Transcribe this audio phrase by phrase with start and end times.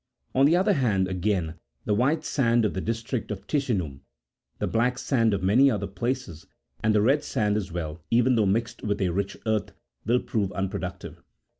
[0.33, 3.99] On the other hand, again, the white sand of the district of Ticinum,
[4.57, 6.47] the black sand of many other places,
[6.83, 9.73] and the red sand as well, even though mixed with a rich earth,
[10.07, 11.21] will prove unproductive.